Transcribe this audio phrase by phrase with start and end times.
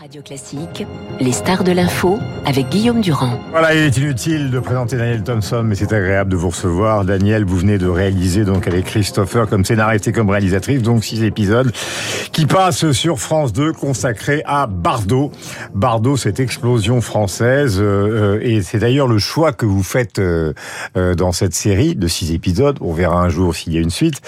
[0.00, 0.86] Radio Classique,
[1.20, 3.38] les stars de l'info avec Guillaume Durand.
[3.50, 7.04] Voilà, il est inutile de présenter Daniel Thompson, mais c'est agréable de vous recevoir.
[7.04, 11.22] Daniel, vous venez de réaliser donc avec Christopher comme scénariste et comme réalisatrice, donc six
[11.22, 11.70] épisodes
[12.32, 15.30] qui passent sur France 2 consacrés à Bardot.
[15.74, 20.52] Bardot, cette explosion française, euh, et c'est d'ailleurs le choix que vous faites euh,
[20.96, 22.78] euh, dans cette série de six épisodes.
[22.80, 24.20] On verra un jour s'il y a une suite.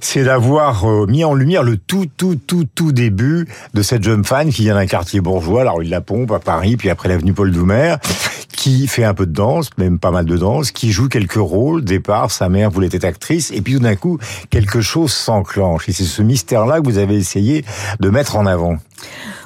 [0.00, 4.50] C'est d'avoir mis en lumière le tout, tout, tout, tout début de cette jeune femme
[4.50, 7.32] qui vient d'un quartier bourgeois, la rue de la Pompe à Paris, puis après l'avenue
[7.32, 7.96] Paul Doumer,
[8.52, 11.84] qui fait un peu de danse, même pas mal de danse, qui joue quelques rôles.
[11.84, 14.18] Départ, sa mère voulait être actrice, et puis tout d'un coup,
[14.50, 15.88] quelque chose s'enclenche.
[15.88, 17.64] Et c'est ce mystère-là que vous avez essayé
[18.00, 18.76] de mettre en avant.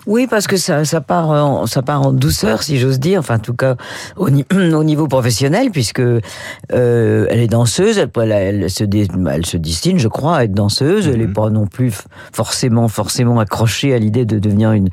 [0.06, 3.20] Oui, parce que ça, ça part, en, ça part en douceur, si j'ose dire.
[3.20, 3.76] Enfin, en tout cas,
[4.16, 6.20] au, au niveau professionnel, puisque euh,
[7.28, 7.98] elle est danseuse.
[7.98, 11.08] Elle, elle, se, elle se destine, je crois, à être danseuse.
[11.08, 11.32] Elle n'est mhm.
[11.32, 11.92] pas non plus
[12.32, 14.90] forcément, forcément accrochée à l'idée de devenir une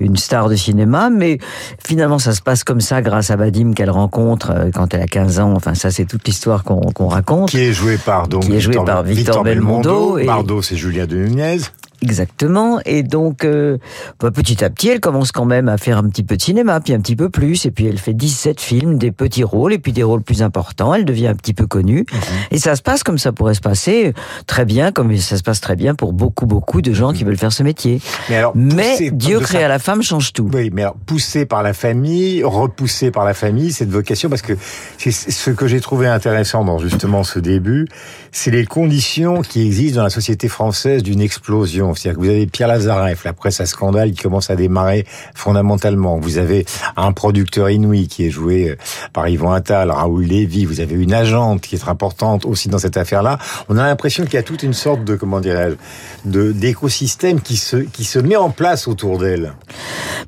[0.00, 1.10] une star de cinéma.
[1.10, 1.38] Mais
[1.84, 5.06] finalement, ça se passe comme ça, grâce à Vadim qu'elle rencontre euh, quand elle a
[5.06, 5.52] 15 ans.
[5.54, 7.50] Enfin, ça, c'est toute l'histoire qu'on raconte.
[7.50, 9.90] Qui est joué par donc qui est joué Victor, par Victor, Victor Belmondo.
[9.90, 10.18] Belmondo.
[10.18, 10.26] Et...
[10.26, 11.58] Bardot, c'est Julia de Nunez.
[12.02, 12.80] Exactement.
[12.84, 13.78] Et donc, euh,
[14.20, 16.80] bah, petit à petit, elle commence quand même à faire un petit peu de cinéma,
[16.80, 17.66] puis un petit peu plus.
[17.66, 20.94] Et puis, elle fait 17 films, des petits rôles, et puis des rôles plus importants.
[20.94, 22.06] Elle devient un petit peu connue.
[22.12, 22.20] Mhm.
[22.50, 24.12] Et ça se passe comme ça pourrait se passer,
[24.46, 27.30] très bien, comme ça se passe très bien pour beaucoup, beaucoup de gens qui mhm.
[27.30, 28.00] veulent faire ce métier.
[28.28, 30.50] Mais, alors, mais Dieu crée à la femme change tout.
[30.52, 34.52] Oui, mais alors, poussé par la famille, repoussé par la famille, cette vocation, parce que
[34.98, 37.86] c'est ce que j'ai trouvé intéressant dans justement ce début,
[38.32, 41.85] c'est les conditions qui existent dans la société française d'une explosion.
[41.94, 46.18] C'est-à-dire que vous avez Pierre Lazareff, la presse à scandale qui commence à démarrer fondamentalement.
[46.18, 48.76] Vous avez un producteur inouï qui est joué euh,
[49.12, 50.64] par Yvon Attal, Raoul Lévy.
[50.64, 53.38] Vous avez une agente qui est importante aussi dans cette affaire-là.
[53.68, 57.56] On a l'impression qu'il y a toute une sorte de, comment dirais-je, de, d'écosystème qui
[57.56, 59.52] se, qui se met en place autour d'elle.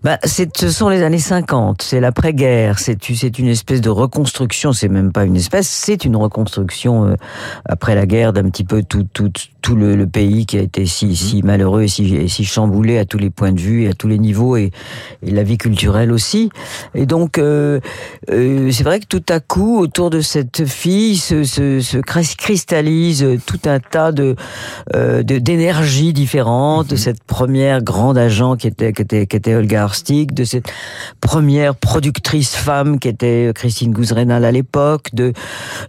[0.02, 4.72] Bah, c'est, ce sont les années 50, c'est l'après-guerre, c'est, c'est une espèce de reconstruction,
[4.72, 7.14] c'est même pas une espèce, c'est une reconstruction euh,
[7.64, 10.86] après la guerre d'un petit peu tout, tout, tout le, le, pays qui a été
[10.86, 13.88] si, si malheureux et si, et si chamboulé à tous les points de vue et
[13.88, 14.70] à tous les niveaux et,
[15.26, 16.50] et la vie culturelle aussi.
[16.94, 17.80] Et donc, euh,
[18.30, 23.26] euh, c'est vrai que tout à coup, autour de cette fille, se, se, se cristallise
[23.46, 24.36] tout un tas de,
[24.94, 29.84] euh, d'énergies différentes, de cette première grande agent qui était, qui était, qui était Olga
[29.84, 30.70] Arstig, de cette
[31.20, 35.32] première productrice femme qui était Christine Gouzrenal à l'époque, de,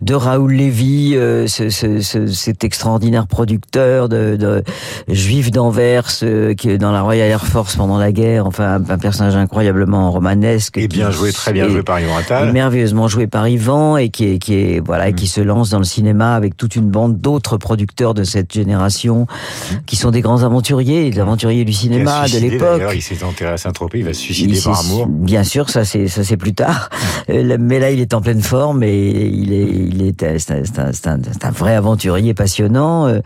[0.02, 4.64] de Raoul Lévy, euh, ce, ce, ce, cet extraordinaire producteur de, de
[5.08, 8.98] juif d'Anvers euh, qui est dans la Royal Air Force pendant la guerre, enfin un,
[8.98, 10.78] personnage incroyablement romanesque.
[10.78, 12.52] Et bien joué, très bien joué par Yvan Attal.
[12.52, 15.16] Merveilleusement joué par Yvan et qui est, qui est voilà, mm.
[15.16, 19.22] qui se lance dans le cinéma avec toute une bande d'autres producteurs de cette génération
[19.26, 19.76] mm.
[19.86, 22.84] qui sont des grands aventuriers, des aventuriers du cinéma de l'époque.
[22.94, 25.08] Il s'est enterré à Saint-Tropez, il va se suicider par amour.
[25.08, 26.90] Bien sûr, ça c'est ça c'est plus tard.
[27.28, 27.58] Mm.
[27.60, 31.20] Mais là, il est en pleine forme et il est il est c'est un, un,
[31.44, 33.08] un, vrai aventurier passionnant.
[33.08, 33.20] Euh.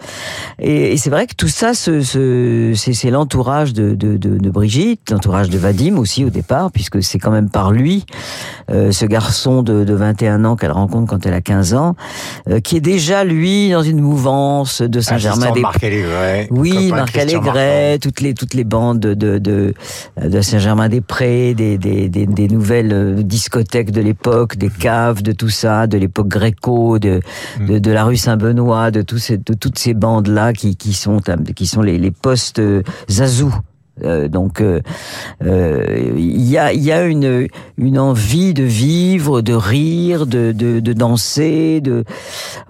[0.59, 4.49] Et, et c'est vrai que tout ça, ce, ce, c'est l'entourage de, de, de, de,
[4.49, 8.05] Brigitte, l'entourage de Vadim aussi au départ, puisque c'est quand même par lui,
[8.69, 11.95] euh, ce garçon de, de 21 ans qu'elle rencontre quand elle a 15 ans,
[12.49, 15.61] euh, qui est déjà lui dans une mouvance de Saint-Germain-des-Prés.
[15.61, 16.47] Marc Allégret.
[16.51, 19.73] Oui, Marc Allégret, toutes les toutes les bandes de de,
[20.21, 25.49] de Saint-Germain-des-Prés, des, des, des, des, nouvelles euh, discothèques de l'époque, des caves, de tout
[25.49, 27.21] ça, de l'époque gréco, de,
[27.59, 27.65] mm.
[27.65, 31.19] de, de la rue Saint-Benoît, de, ces, de toutes ces bandes là qui qui sont
[31.55, 33.53] qui sont les, les postes Zazou
[34.01, 34.81] euh, donc euh,
[35.45, 41.81] euh, il y a une envie de vivre, de rire, de danser,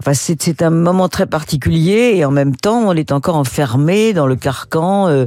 [0.00, 4.26] enfin c'est un moment très particulier et en même temps on est encore enfermé dans
[4.26, 5.26] le carcan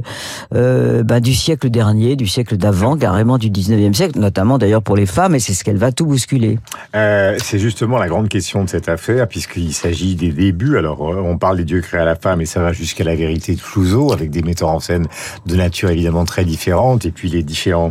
[0.52, 5.06] ben, du siècle dernier, du siècle d'avant, carrément du 19e siècle, notamment d'ailleurs pour les
[5.06, 6.58] femmes et c'est ce qu'elle va tout bousculer.
[6.92, 10.78] c'est justement la grande question de cette affaire puisqu'il s'agit des débuts.
[10.78, 13.56] Alors on parle des dieux créés à la femme et ça va jusqu'à la vérité
[13.56, 15.06] de Clouseau avec des metteurs en scène
[15.46, 17.90] de nature évidemment très différentes, et puis les différents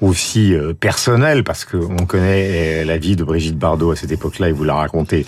[0.00, 4.48] aussi euh, personnels, parce qu'on connaît euh, la vie de Brigitte Bardot à cette époque-là,
[4.48, 5.24] et vous la racontez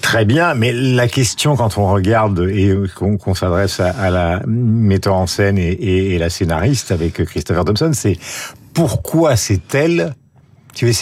[0.00, 0.54] très bien.
[0.54, 5.70] Mais la question, quand on regarde et qu'on s'adresse à, la metteur en scène et,
[5.70, 8.18] et, et la scénariste avec Christopher Thompson, c'est
[8.72, 10.14] pourquoi c'est elle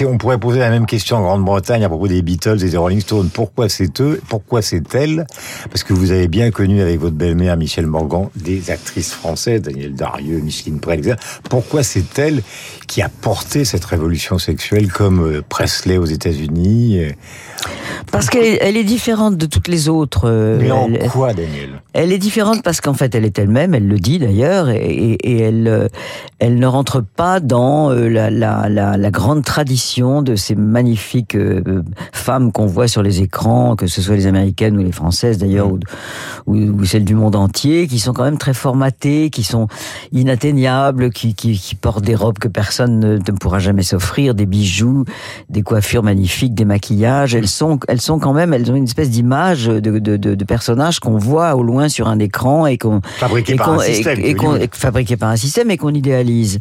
[0.06, 3.00] on pourrait poser la même question en Grande-Bretagne à propos des Beatles et des Rolling
[3.00, 3.30] Stones.
[3.32, 4.20] Pourquoi c'est eux?
[4.28, 5.26] Pourquoi c'est elle
[5.70, 9.94] Parce que vous avez bien connu avec votre belle-mère Michel Morgan des actrices françaises, Daniel
[9.94, 11.16] Darieux, Micheline Prel,
[11.48, 12.42] Pourquoi c'est elle
[12.86, 17.00] qui a porté cette révolution sexuelle comme euh, Presley aux États-Unis
[18.12, 20.22] Parce qu'elle elle est différente de toutes les autres.
[20.28, 21.82] euh, Mais en elle- quoi, Daniel?
[21.92, 25.66] Elle est différente parce qu'en fait, elle est elle-même, elle le dit d'ailleurs, et, elle,
[25.68, 25.88] euh,
[26.38, 31.36] elle ne rentre pas dans euh, la, la, la, la grande tradition de ces magnifiques
[32.12, 35.68] femmes qu'on voit sur les écrans, que ce soit les américaines ou les françaises d'ailleurs,
[35.72, 35.78] ou,
[36.46, 39.68] ou, ou celles du monde entier, qui sont quand même très formatées, qui sont
[40.12, 44.46] inatteignables, qui, qui, qui portent des robes que personne ne, ne pourra jamais s'offrir, des
[44.46, 45.04] bijoux,
[45.50, 47.34] des coiffures magnifiques, des maquillages.
[47.34, 50.44] Elles sont, elles sont quand même, elles ont une espèce d'image de, de, de, de
[50.44, 53.84] personnages qu'on voit au loin sur un écran et qu'on Fabriqué et par qu'on- un
[53.84, 54.19] système.
[54.20, 56.58] et, et qu'on- fabriqué par un système et qu'on idéalise.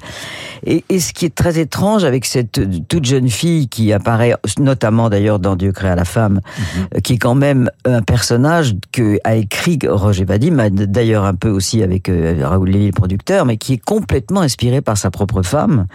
[0.65, 5.09] Et, et ce qui est très étrange avec cette toute jeune fille qui apparaît, notamment
[5.09, 7.01] d'ailleurs dans Dieu créa la femme, Mhm.
[7.01, 11.83] qui est quand même un personnage que a écrit Roger Vadim, d'ailleurs un peu aussi
[11.83, 15.75] avec euh, Raoul Lévy, le producteur, mais qui est complètement inspiré par sa propre femme.
[15.75, 15.85] Mhm.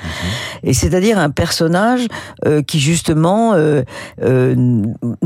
[0.65, 2.07] Et c'est-à-dire un personnage
[2.47, 3.83] euh, qui justement euh,
[4.23, 4.55] euh,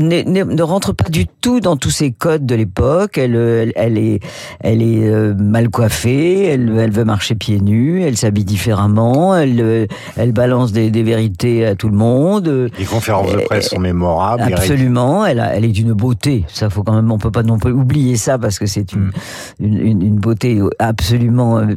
[0.09, 3.17] ne rentre pas du tout dans tous ces codes de l'époque.
[3.17, 4.19] Elle, elle, elle est,
[4.61, 6.45] elle est euh, mal coiffée.
[6.45, 8.01] Elle, elle veut marcher pieds nus.
[8.03, 9.35] Elle s'habille différemment.
[9.35, 9.85] Elle, euh,
[10.17, 12.69] elle balance des, des vérités à tout le monde.
[12.79, 14.43] Les conférences de presse sont mémorables.
[14.47, 16.45] les Absolument, elle, a- elle est d'une beauté.
[16.47, 19.11] Ça, faut quand même, on peut pas non plus oublier ça parce que c'est une,
[19.59, 21.75] une, une- une beauté absolument euh,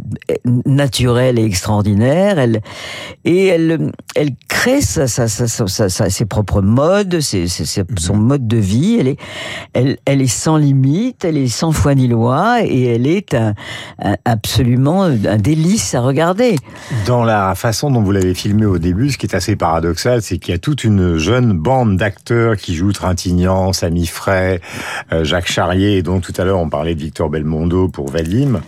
[0.66, 2.38] naturelle et extraordinaire.
[2.38, 2.60] Elle
[3.24, 5.48] et elle, elle crée sa, sa, sa,
[6.10, 8.99] ses propres modes, ses, ses- ses- son mode de vie.
[9.00, 9.19] Elle est,
[9.73, 13.55] elle, elle est sans limite, elle est sans foi ni loi et elle est un,
[14.25, 16.56] absolument un délice à regarder.
[17.06, 20.38] Dans la façon dont vous l'avez filmé au début, ce qui est assez paradoxal, c'est
[20.38, 24.61] qu'il y a toute une jeune bande d'acteurs qui jouent Trintignant, Samy Frey,
[25.12, 28.61] euh, Jacques Charrier, et dont tout à l'heure on parlait de Victor Belmondo pour Vadim.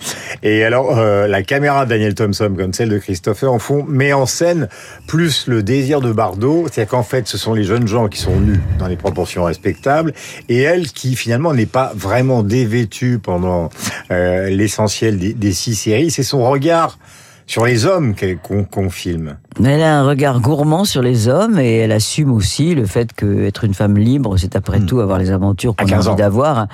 [0.43, 4.12] Et alors, euh, la caméra de Daniel Thompson, comme celle de Christopher, en fond, met
[4.12, 4.69] en scène
[5.06, 8.38] plus le désir de Bardot, c'est-à-dire qu'en fait, ce sont les jeunes gens qui sont
[8.38, 10.12] nus dans les proportions respectables,
[10.48, 13.70] et elle qui finalement n'est pas vraiment dévêtue pendant
[14.10, 16.98] euh, l'essentiel des, des six séries, c'est son regard
[17.46, 19.37] sur les hommes qu'on qu'on filme.
[19.58, 23.44] Elle a un regard gourmand sur les hommes et elle assume aussi le fait que
[23.44, 24.87] être une femme libre, c'est après Hmm.
[24.87, 26.12] tout avoir les aventures qu'on a 15 ans.
[26.12, 26.67] envie d'avoir.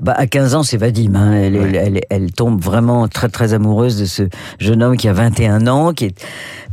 [0.00, 1.14] Bah, à 15 ans, c'est Vadim.
[1.14, 1.32] Hein.
[1.34, 1.72] Elle, Ouais.
[1.76, 4.22] elle, elle tombe vraiment très très amoureuse de ce
[4.58, 6.24] jeune homme qui a 21 ans, qui est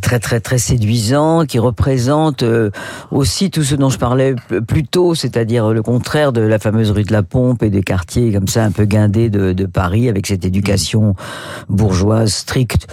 [0.02, 2.70] très très très séduisant, qui représente euh,
[3.12, 4.36] aussi tout ce dont je parlais
[4.66, 8.32] plus tôt, c'est-à-dire le contraire de la fameuse rue de la Pompe et des quartiers
[8.32, 11.16] comme ça un peu guindés de, de Paris avec cette éducation
[11.68, 12.88] bourgeoise stricte.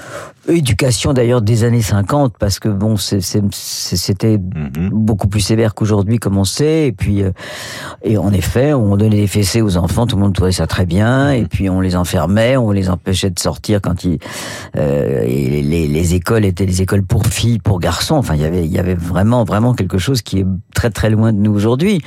[0.49, 6.45] Éducation d'ailleurs des années 50 parce que bon c'était beaucoup plus sévère qu'aujourd'hui comme on
[6.45, 6.87] sait.
[6.89, 7.31] Et puis euh,
[8.03, 10.87] et en effet on donnait des fessées aux enfants tout le monde trouvait ça très
[10.87, 11.31] bien.
[11.33, 14.19] Et puis on les enfermait on les empêchait de sortir quand ils
[14.77, 18.17] euh, et les, les écoles étaient des écoles pour filles pour garçons.
[18.17, 21.11] Enfin il y avait il y avait vraiment vraiment quelque chose qui est très très
[21.11, 22.01] loin de nous aujourd'hui.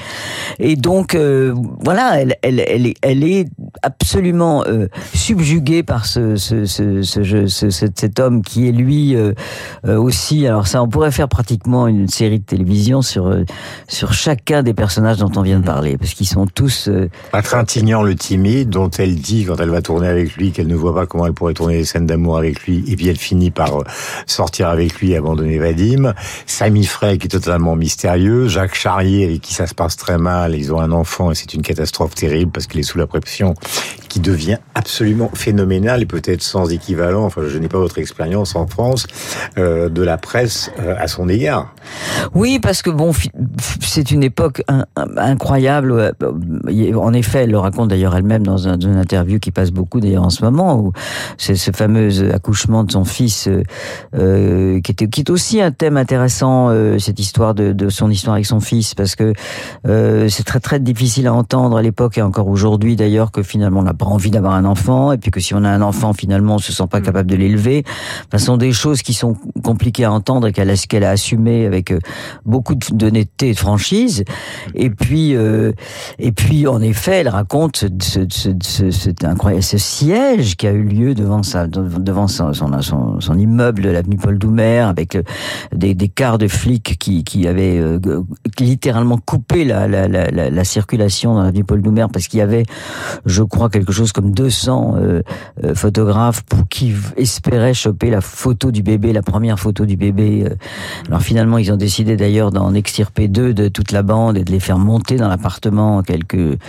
[0.60, 3.48] Et donc euh, voilà elle elle elle est, elle est
[3.81, 9.16] absolument euh, subjuguée par ce ce ce, ce, jeu- ce- cet- homme qui est lui
[9.16, 9.34] euh,
[10.47, 13.45] alors ça on pourrait faire pratiquement une série de télévision sur euh,
[13.88, 17.09] sur chacun des personnages dont on vient de parler parce qu'ils sont tous euh,
[17.44, 20.94] Trintignant le timide, dont elle dit quand elle va tourner avec lui qu'elle ne voit
[20.94, 23.80] pas comment elle pourrait tourner des scènes d'amour avec lui, et puis elle finit par
[23.80, 23.83] euh,
[24.27, 26.13] sortir avec lui et abandonner Vadim.
[26.45, 30.56] Samy Frey qui est totalement mystérieux, Jacques Charrier avec qui ça se passe très mal,
[30.56, 33.56] ils ont un enfant et c'est une catastrophe terrible parce qu'il est sous la pression,
[34.10, 38.68] qui devient absolument phénoménal et peut-être sans équivalent, enfin je n'ai pas votre expérience en
[38.68, 39.06] France,
[39.58, 41.74] euh, de la presse euh, à son égard.
[42.34, 43.12] Oui, parce que bon,
[43.82, 45.92] c'est une époque in- in- incroyable.
[45.92, 49.72] euh, En effet, elle le raconte d'ailleurs elle-même dans, un, dans une interview qui passe
[49.72, 50.92] beaucoup d'ailleurs en ce moment, où
[51.38, 53.63] c'est ce fameux accouchement de son fils, euh,
[54.16, 58.10] euh, qui, était, qui est aussi un thème intéressant, euh, cette histoire de, de son
[58.10, 59.34] histoire avec son fils, parce que
[59.88, 63.84] euh, c'est très très difficile à entendre à l'époque et encore aujourd'hui d'ailleurs que finalement
[63.84, 66.56] n'a pas envie d'avoir un enfant, et puis que si on a un enfant finalement
[66.56, 67.84] on se sent pas capable de l'élever.
[68.27, 71.12] Enfin, ce sont des choses qui sont compliquées à entendre et qu'elle a, qu'elle a
[71.12, 72.00] assumé avec euh,
[72.46, 74.24] beaucoup d'honnêteté et de franchise.
[74.74, 75.74] Et puis, euh,
[76.18, 80.65] et puis, en effet, elle raconte ce, ce, ce, ce, cet incroyable, ce siège qui
[80.68, 84.79] a eu lieu devant sa, devant son, son, son, son immeuble de l'avenue Paul Doumer,
[84.79, 85.24] avec le-
[85.75, 88.00] des, des quarts de flics qui, qui avaient euh,
[88.60, 92.44] littéralement coupé la, la, la, la, la circulation dans l'avenue Paul Doumer parce qu'il y
[92.44, 92.63] avait,
[93.25, 95.22] je crois, quelque quelque chose comme 200 euh,
[95.63, 100.46] euh, photographes pour qui espéraient choper la photo du bébé, la première photo du bébé.
[101.08, 104.51] Alors finalement, ils ont décidé d'ailleurs d'en extirper deux de toute la bande et de
[104.51, 106.60] les faire monter dans l'appartement quelques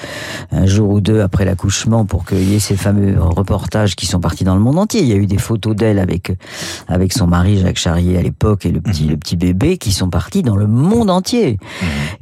[0.51, 4.21] un jour ou deux après l'accouchement pour qu'il y ait ces fameux reportages qui sont
[4.21, 5.03] partis dans le monde entier.
[5.03, 6.33] Il y a eu des photos d'elle avec
[6.89, 10.09] avec son mari Jacques Charrier à l'époque et le petit le petit bébé qui sont
[10.09, 11.59] partis dans le monde entier.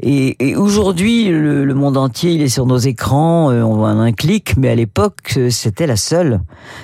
[0.01, 3.91] Et, et aujourd'hui, le, le, monde entier, il est sur nos écrans, euh, on voit
[3.91, 4.88] un clic, mais à l'époque,
[5.37, 6.41] euh, c'était la seule.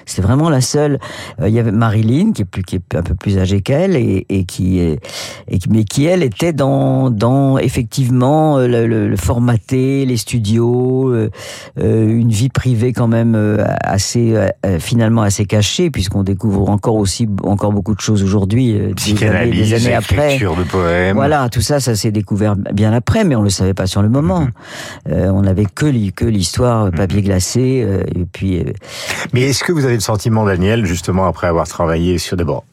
[0.06, 0.98] C'était vraiment la seule.
[1.40, 3.96] Euh, il y avait Marilyn, qui est, plus, qui est un peu plus âgée qu'elle,
[3.96, 5.00] et, et, qui est,
[5.48, 11.28] et, mais qui, elle, était dans, dans effectivement le, le, le formaté, les studios, euh,
[11.76, 13.36] une vie privée quand même
[13.82, 14.34] assez,
[14.78, 19.74] finalement assez cachée, puisqu'on découvre encore aussi, encore beaucoup de choses aujourd'hui, des années, des
[19.74, 20.38] années après.
[20.38, 21.16] de poèmes.
[21.16, 24.08] Voilà, tout ça, ça s'est découvert bien après, mais on le savait pas sur le
[24.08, 24.40] moment.
[24.40, 24.50] Mhm.
[25.10, 27.93] Euh, on n'avait que, que l'histoire euh, papier glacé, euh,
[28.32, 28.60] puis.
[28.60, 28.72] Euh,
[29.32, 32.64] mais est-ce que vous avez le sentiment, Daniel, justement après avoir travaillé sur d'abord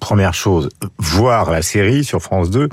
[0.00, 0.68] Première chose,
[0.98, 2.68] voir la série sur France 2.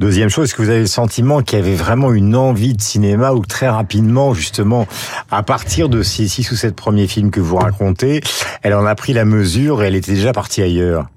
[0.00, 2.80] Deuxième chose, est-ce que vous avez le sentiment qu'il y avait vraiment une envie de
[2.80, 4.86] cinéma ou très rapidement, justement,
[5.30, 8.22] à partir de ces six ou sept premiers films que vous racontez,
[8.62, 11.08] elle en a pris la mesure et elle était déjà partie ailleurs?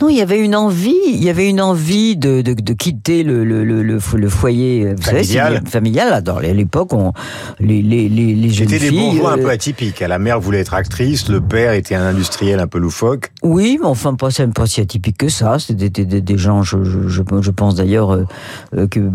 [0.00, 3.24] Non, il y avait une envie, il y avait une envie de, de, de quitter
[3.24, 5.62] le, le, le, le, foyer euh, familial.
[5.66, 6.22] familial.
[6.22, 7.12] Dans l'époque, on
[7.58, 10.00] les les les, les jeunes C'était des bourgeois un peu euh, atypiques.
[10.00, 13.32] La mère voulait être actrice, le père était un industriel un peu loufoque.
[13.42, 15.58] Oui, mais enfin pas pas si atypique que ça.
[15.58, 19.10] C'était des, des, gens, je, je, je pense d'ailleurs euh, que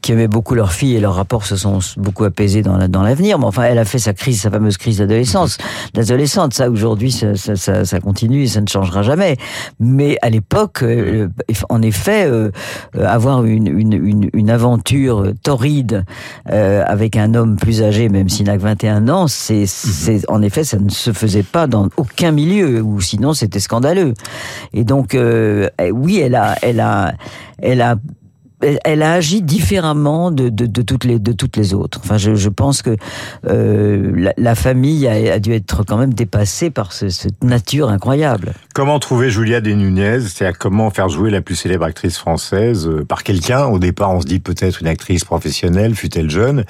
[0.00, 3.02] qui, aimaient beaucoup leur fille et leurs rapports se sont beaucoup apaisés dans la, dans
[3.02, 3.38] l'avenir.
[3.38, 5.58] Mais enfin, elle a fait sa crise, sa fameuse crise d'adolescence,
[5.92, 6.54] d'adolescente.
[6.54, 9.36] Ça aujourd'hui, ça, ça, ça, ça continue et ça ne changera jamais.
[9.80, 11.28] Mais à l'époque, euh,
[11.68, 12.50] en effet, euh,
[12.96, 16.04] euh, avoir une, une, une, aventure torride
[16.46, 19.66] avec un homme plus âgé, même s'il n'a que 21 ans, c'est, mhm.
[19.66, 24.14] c'est en effet, ça ne se faisait pas dans aucun milieu, ou sinon c'était scandaleux.
[24.72, 27.14] Et donc, eh oui, elle a, elle a,
[27.58, 27.96] elle a
[28.60, 32.00] elle a agi différemment de, de, de, toutes les de toutes les autres.
[32.02, 32.96] Enfin, je, je pense que
[33.46, 37.90] euh, la, la, famille a, a, dû être quand même dépassée par ce, cette nature
[37.90, 38.54] incroyable.
[38.74, 43.04] Comment trouver Julia de Nunez C'est-à-dire comment faire jouer la plus célèbre actrice française euh,
[43.04, 43.66] par quelqu'un?
[43.66, 46.64] Au départ, on se dit peut-être une actrice professionnelle, fut-elle jeune,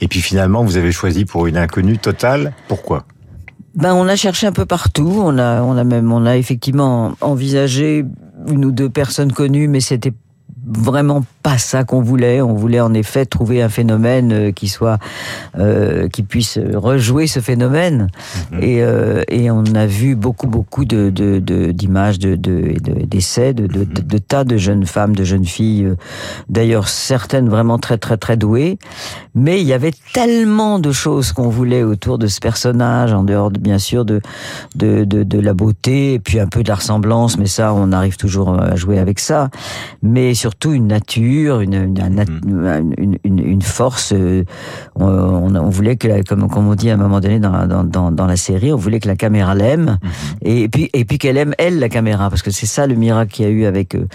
[0.00, 2.52] et puis finalement, vous avez choisi pour une inconnue totale.
[2.68, 3.04] Pourquoi?
[3.74, 5.20] Ben, on a cherché un peu partout.
[5.22, 8.04] On a, on a même, on a effectivement envisagé
[8.48, 10.12] une ou deux personnes connues, mais c'était
[10.68, 12.42] vraiment pas ça qu'on voulait.
[12.42, 14.98] On voulait en effet trouver un phénomène euh, qui soit,
[15.58, 18.08] euh, qui puisse rejouer ce phénomène.
[18.52, 18.62] Mhm.
[18.62, 21.08] Et, euh, et on a vu beaucoup, beaucoup de,
[21.70, 22.74] d'images, de, de,
[23.06, 25.86] d'essais, de, de, de, tas de jeunes femmes, de jeunes filles.
[25.86, 25.94] Euh,
[26.50, 28.78] d'ailleurs, certaines vraiment très, très, très douées.
[29.34, 33.50] Mais il y avait tellement de choses qu'on voulait autour de ce personnage, en dehors,
[33.50, 34.20] de, bien sûr, de,
[34.74, 37.38] de, de, de la beauté et puis un peu de la ressemblance.
[37.38, 39.48] Mais ça, on arrive toujours à jouer avec ça.
[40.02, 41.94] Mais surtout une nature, une,
[42.98, 44.12] une, une, une force.
[44.12, 44.44] Euh,
[44.94, 48.26] on, on, voulait que, comme, comme on dit à un moment donné dans, dans, dans,
[48.26, 50.10] la série, on voulait que la caméra l'aime mhm.
[50.42, 53.32] et puis et puis qu'elle aime elle la caméra parce que c'est ça le miracle
[53.32, 54.06] qu'il y a eu avec euh,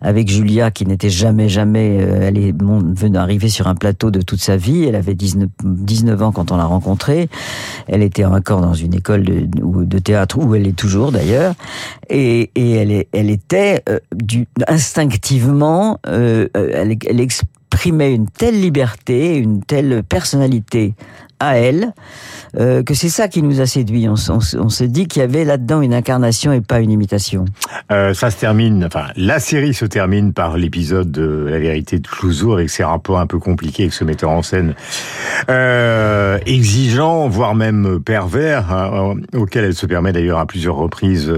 [0.00, 4.22] avec Julia qui n'était jamais jamais euh, elle est venue arriver sur un plateau de
[4.22, 4.84] toute sa vie.
[4.84, 7.28] Elle avait 19, 19 ans quand on l'a rencontrée.
[7.86, 11.54] Elle était encore dans une école de, de théâtre où elle est toujours d'ailleurs
[12.08, 13.82] et, et elle, est, elle était
[14.14, 20.94] du, instinctivement euh, elle, elle exprimait une telle liberté, une telle personnalité
[21.40, 21.92] à elle,
[22.58, 24.08] euh, que c'est ça qui nous a séduit.
[24.08, 27.44] On, on, se dit qu'il y avait là-dedans une incarnation et pas une imitation.
[27.90, 32.06] Euh, ça se termine, enfin, la série se termine par l'épisode de La vérité de
[32.06, 34.74] Clouseau avec ses rapports un peu compliqués avec ce metteur en scène
[35.48, 41.32] euh, exigeant, voire même pervers, hein, auquel elle se permet d'ailleurs à plusieurs reprises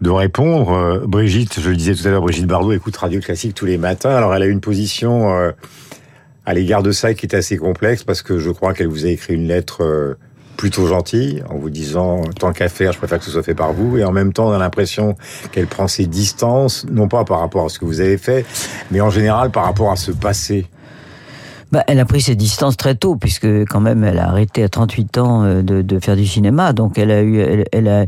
[0.00, 0.72] de répondre.
[0.72, 3.78] Euh, Brigitte, je le disais tout à l'heure, Brigitte Bardot écoute Radio Classique tous les
[3.78, 4.14] matins.
[4.14, 5.50] Alors elle a une position euh,
[6.48, 9.10] à l'égard de ça qui est assez complexe parce que je crois qu'elle vous a
[9.10, 10.14] écrit une lettre euh,
[10.56, 13.74] plutôt gentille en vous disant tant qu'à faire, je préfère que ce soit fait par
[13.74, 15.14] vous et en même temps on a l'impression
[15.52, 18.46] qu'elle prend ses distances, non pas par rapport à ce que vous avez fait,
[18.90, 20.66] mais en général par rapport à ce passé.
[21.70, 24.70] Bah, elle a pris ses distances très tôt, puisque quand même, elle a arrêté à
[24.70, 26.72] 38 ans euh, de, faire du cinéma.
[26.72, 28.06] Donc, elle a eu, elle a,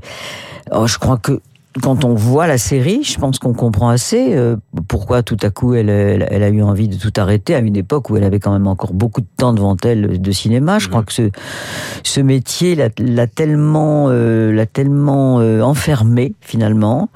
[0.72, 1.42] oh, je crois que
[1.82, 4.56] quand on voit la série, je pense qu'on comprend assez euh,
[4.88, 8.10] pourquoi tout à coup elle, elle, a eu envie de tout arrêter à une époque
[8.10, 10.80] où elle avait quand même encore beaucoup de temps devant elle de cinéma.
[10.80, 11.06] Je crois mhm.
[11.06, 11.30] que ce,
[12.02, 17.08] ce métier l'a tellement, euh, l'a tellement euh, enfermé finalement,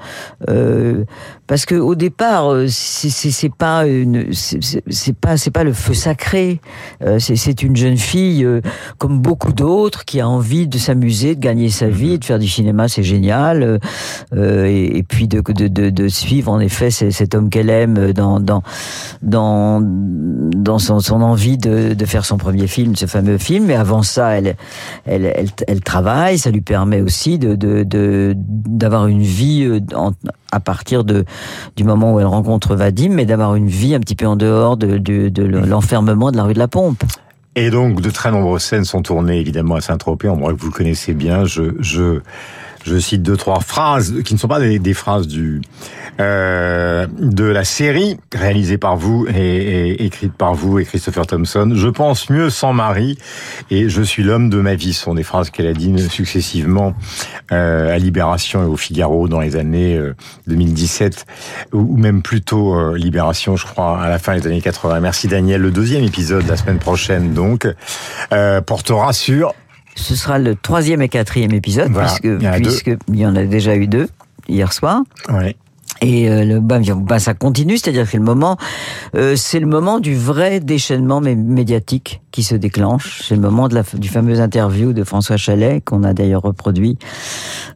[0.49, 1.05] euh,
[1.47, 6.61] parce que au départ, euh, c'est pas une, c'est pas, c'est pas le feu sacré.
[7.19, 8.47] c'est une jeune fille
[8.99, 12.19] comme beaucoup d'autres qui a envie de s'amuser, de gagner sa vie, mhm.
[12.19, 13.81] de faire du cinéma, c'est génial.
[14.45, 18.41] Euh, et, puis de, de, de, de, suivre en effet cet homme qu'elle aime dans,
[18.41, 18.63] dans,
[19.23, 23.67] dans, dans son, son envie de, de, faire son premier film, ce fameux film.
[23.67, 24.57] Mais avant ça, elle,
[25.07, 29.81] elle, elle, elle travaille, ça lui permet aussi de, de, d'avoir une vie euh,
[30.53, 31.25] à partir de,
[31.77, 34.77] du moment où elle rencontre Vadim, mais d'avoir une vie un petit peu en dehors
[34.77, 37.03] de, de, de l'enfermement de la rue de la Pompe.
[37.57, 41.15] Et donc, de très nombreuses scènes sont tournées évidemment à Saint-Tropez, endroit que vous connaissez
[41.15, 41.45] bien.
[41.45, 42.21] Je, je,
[42.85, 45.63] je cite deux trois phrases qui ne sont pas des, phrases du
[46.21, 51.73] euh, de la série réalisée par vous et, écrite par vous et Christopher Thompson.
[51.75, 53.19] Je pense mieux sans mari
[53.71, 54.93] et je suis l'homme de ma vie.
[54.93, 56.95] Ce sont des phrases qu'elle a dit successivement
[57.53, 60.01] euh, à Libération et au Figaro dans les années
[60.47, 61.25] 2017
[61.75, 65.01] euh, ou même plutôt euh, Libération, je crois, à la fin des années 80.
[65.01, 65.61] Merci Daniel.
[65.61, 67.67] Le deuxième épisode la semaine prochaine donc
[68.67, 69.55] portera sur
[69.95, 73.77] ce sera le troisième et quatrième épisode, puisque, il puisque il y en a déjà
[73.77, 74.09] eu deux
[74.49, 75.03] hier soir.
[75.29, 75.57] Ouais.
[76.05, 78.59] Et euh, bah, ça continue, c'est-à-dire que le moment,
[79.17, 83.23] euh, c'est le moment du vrai déchaînement médiatique qui se déclenche.
[83.27, 86.99] C'est le moment de la, du fameux interview de François Chalet qu'on a d'ailleurs reproduit,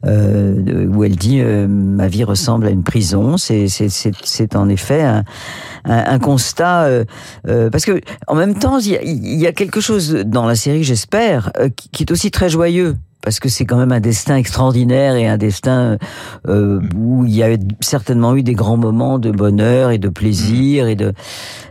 [0.04, 3.38] euh, où elle dit euh, ma vie ressemble à une prison.
[3.38, 5.24] C'est en effet un,
[5.86, 10.12] un, un constat euh, parce que en même temps il y, y a quelque chose
[10.26, 11.50] dans la série, j'espère,
[11.92, 15.36] qui est aussi très joyeux parce que c'est quand même un destin extraordinaire et un
[15.36, 15.98] destin
[16.48, 20.88] euh, où il y a certainement eu des grands moments de bonheur et de plaisir
[20.88, 21.12] et de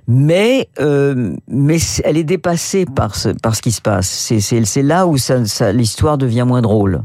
[0.07, 4.07] mais euh, mais elle est dépassée par ce par ce qui se passe.
[4.07, 7.01] C'est c'est là où ça, ça l'histoire devient moins drôle.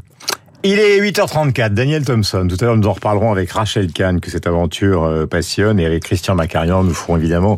[0.64, 2.46] Il est 8h34, Daniel Thompson.
[2.48, 5.86] Tout à l'heure, nous en reparlerons avec Rachel Kahn, que cette aventure euh, passionne, et
[5.86, 7.56] avec Christian Macarian, nous ferons évidemment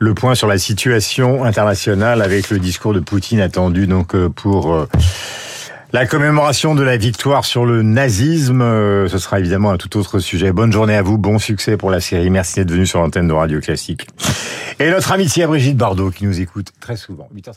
[0.00, 4.74] le point sur la situation internationale avec le discours de Poutine attendu donc euh, pour
[4.74, 4.88] euh,
[5.92, 10.18] la commémoration de la victoire sur le nazisme, euh, ce sera évidemment un tout autre
[10.18, 10.52] sujet.
[10.52, 12.30] Bonne journée à vous, bon succès pour la série.
[12.30, 14.06] Merci d'être venu sur l'antenne de Radio Classique.
[14.78, 17.28] Et notre amitié à Brigitte Bardot qui nous écoute très souvent.
[17.34, 17.52] 8h34.